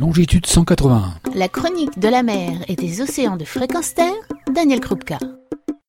[0.00, 1.12] longitude 181.
[1.34, 4.14] La chronique de la mer et des océans de fréquence terre,
[4.50, 5.18] Daniel Krupka.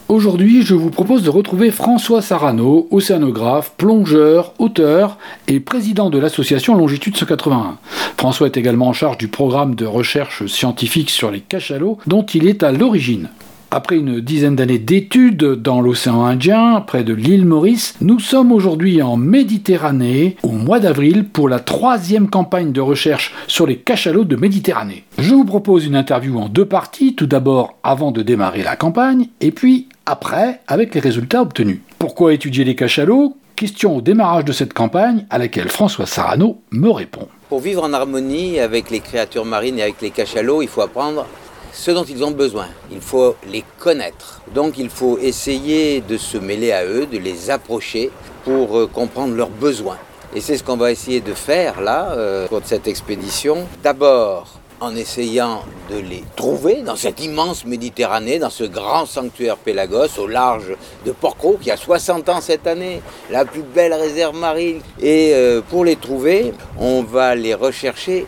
[0.10, 6.76] Aujourd'hui, je vous propose de retrouver François Sarano, océanographe, plongeur, auteur et président de l'association
[6.76, 7.78] Longitude 181.
[8.18, 12.50] François est également en charge du programme de recherche scientifique sur les cachalots dont il
[12.50, 13.30] est à l'origine.
[13.74, 19.02] Après une dizaine d'années d'études dans l'océan Indien, près de l'île Maurice, nous sommes aujourd'hui
[19.02, 24.36] en Méditerranée, au mois d'avril, pour la troisième campagne de recherche sur les cachalots de
[24.36, 25.06] Méditerranée.
[25.18, 29.28] Je vous propose une interview en deux parties, tout d'abord avant de démarrer la campagne,
[29.40, 31.80] et puis après avec les résultats obtenus.
[31.98, 33.38] Pourquoi étudier les cachalots?
[33.56, 37.30] Question au démarrage de cette campagne à laquelle François Sarano me répond.
[37.48, 41.26] Pour vivre en harmonie avec les créatures marines et avec les cachalots, il faut apprendre
[41.74, 42.68] ce dont ils ont besoin.
[42.92, 44.42] Il faut les connaître.
[44.54, 48.12] Donc il faut essayer de se mêler à eux, de les approcher
[48.44, 49.98] pour euh, comprendre leurs besoins.
[50.34, 53.68] Et c'est ce qu'on va essayer de faire là, euh, pour cette expédition.
[53.84, 60.18] D'abord, en essayant de les trouver dans cette immense Méditerranée, dans ce grand sanctuaire Pélagos
[60.18, 60.76] au large
[61.06, 64.82] de Porco, qui a 60 ans cette année, la plus belle réserve marine.
[65.00, 68.26] Et euh, pour les trouver, on va les rechercher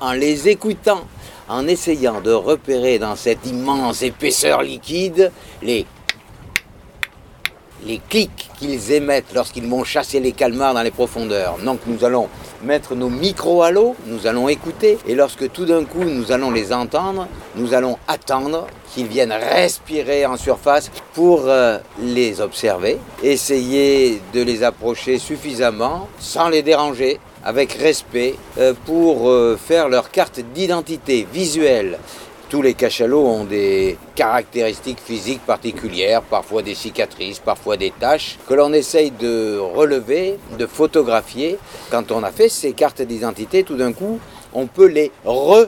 [0.00, 1.02] en les écoutant,
[1.48, 5.30] en essayant de repérer dans cette immense épaisseur liquide
[5.62, 5.86] les,
[7.84, 11.58] les clics qu'ils émettent lorsqu'ils vont chasser les calmars dans les profondeurs.
[11.64, 12.28] Donc nous allons
[12.62, 16.50] mettre nos micros à l'eau, nous allons écouter, et lorsque tout d'un coup nous allons
[16.50, 24.22] les entendre, nous allons attendre qu'ils viennent respirer en surface pour euh, les observer, essayer
[24.32, 30.40] de les approcher suffisamment sans les déranger, avec respect euh, pour euh, faire leur carte
[30.54, 31.98] d'identité visuelle.
[32.48, 38.54] Tous les cachalots ont des caractéristiques physiques particulières, parfois des cicatrices, parfois des taches, que
[38.54, 41.58] l'on essaye de relever, de photographier.
[41.90, 44.20] Quand on a fait ces cartes d'identité, tout d'un coup,
[44.54, 45.66] on peut les re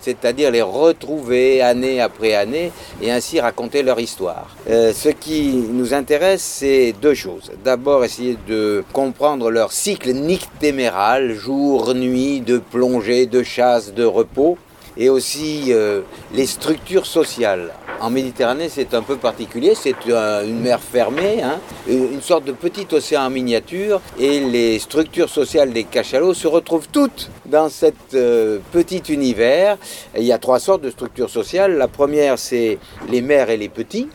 [0.00, 4.56] c'est-à-dire les retrouver année après année et ainsi raconter leur histoire.
[4.70, 7.50] Euh, ce qui nous intéresse, c'est deux choses.
[7.64, 14.58] D'abord, essayer de comprendre leur cycle nictéméral, jour, nuit, de plongée, de chasse, de repos,
[14.96, 16.02] et aussi euh,
[16.34, 17.72] les structures sociales.
[18.00, 22.86] En Méditerranée, c'est un peu particulier, c'est une mer fermée, hein, une sorte de petit
[22.92, 28.58] océan en miniature, et les structures sociales des cachalots se retrouvent toutes dans cet euh,
[28.70, 29.78] petit univers.
[30.16, 31.76] il y a trois sortes de structures sociales.
[31.76, 32.78] La première, c'est
[33.08, 34.08] les mères et les petits.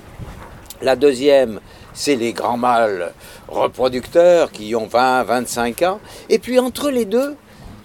[0.81, 1.59] La deuxième,
[1.93, 3.13] c'est les grands mâles
[3.47, 5.99] reproducteurs qui ont 20, 25 ans.
[6.29, 7.35] Et puis entre les deux,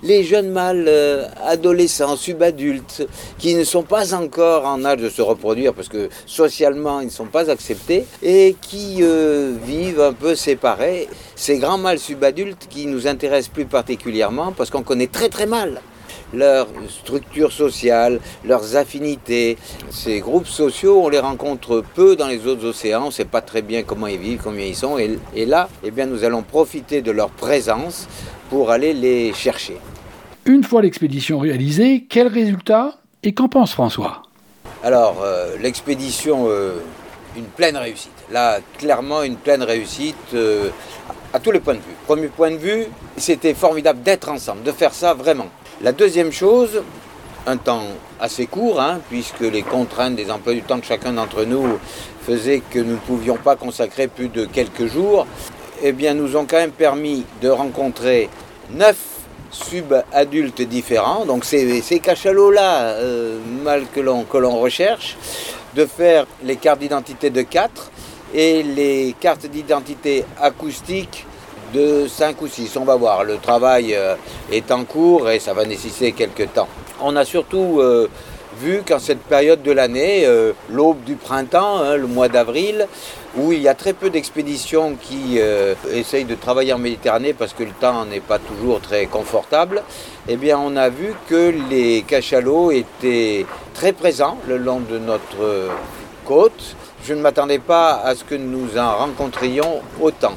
[0.03, 3.07] les jeunes mâles euh, adolescents, subadultes,
[3.39, 7.11] qui ne sont pas encore en âge de se reproduire parce que socialement ils ne
[7.11, 11.09] sont pas acceptés et qui euh, vivent un peu séparés.
[11.35, 15.81] Ces grands mâles subadultes qui nous intéressent plus particulièrement parce qu'on connaît très très mal
[16.33, 19.57] leur structure sociale, leurs affinités.
[19.91, 23.41] Ces groupes sociaux, on les rencontre peu dans les autres océans, on ne sait pas
[23.41, 24.99] très bien comment ils vivent, combien ils sont.
[24.99, 28.09] Et, et là, eh bien, nous allons profiter de leur présence
[28.51, 29.77] pour aller les chercher.
[30.47, 34.23] Une fois l'expédition réalisée, quel résultat et qu'en pense François?
[34.83, 36.79] Alors, euh, l'expédition, euh,
[37.37, 38.13] une pleine réussite.
[38.31, 40.71] Là, clairement, une pleine réussite euh,
[41.33, 41.97] à tous les points de vue.
[42.07, 45.49] Premier point de vue, c'était formidable d'être ensemble, de faire ça vraiment.
[45.81, 46.83] La deuxième chose,
[47.47, 47.85] un temps
[48.19, 51.79] assez court, hein, puisque les contraintes des emplois du temps de chacun d'entre nous
[52.27, 55.25] faisaient que nous ne pouvions pas consacrer plus de quelques jours,
[55.81, 58.29] eh nous ont quand même permis de rencontrer
[58.71, 58.97] neuf
[59.53, 65.17] sub-adultes différents, donc ces, ces cachalots-là, euh, mal que l'on, que l'on recherche,
[65.77, 67.93] de faire les cartes d'identité de 4
[68.35, 71.25] et les cartes d'identité acoustiques
[71.73, 72.77] de 5 ou 6.
[72.77, 74.15] On va voir, le travail euh,
[74.51, 76.69] est en cours et ça va nécessiter quelques temps.
[77.01, 78.09] On a surtout euh,
[78.61, 82.87] vu qu'en cette période de l'année, euh, l'aube du printemps, hein, le mois d'avril,
[83.37, 85.39] où il y a très peu d'expéditions qui
[85.93, 89.83] essayent de travailler en Méditerranée parce que le temps n'est pas toujours très confortable,
[90.27, 93.45] eh bien on a vu que les cachalots étaient
[93.75, 95.69] très présents le long de notre
[96.25, 96.75] côte.
[97.05, 100.35] Je ne m'attendais pas à ce que nous en rencontrions autant.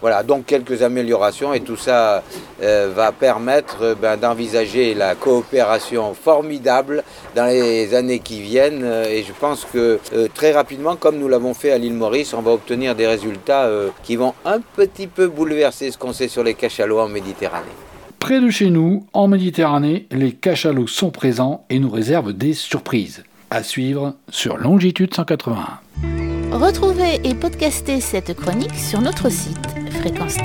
[0.00, 2.22] Voilà, donc quelques améliorations et tout ça
[2.62, 7.04] euh, va permettre euh, ben, d'envisager la coopération formidable
[7.36, 8.82] dans les années qui viennent.
[8.82, 9.98] Euh, et je pense que
[10.34, 13.68] très rapidement, comme nous l'avons fait à l'île Maurice, on va obtenir des résultats
[14.02, 17.66] qui vont un petit peu bouleverser ce qu'on sait sur les cachalots en Méditerranée.
[18.18, 23.24] Près de chez nous, en Méditerranée, les cachalots sont présents et nous réservent des surprises.
[23.50, 25.80] À suivre sur Longitude 181.
[26.52, 30.36] Retrouvez et podcastez cette chronique sur notre site fréquence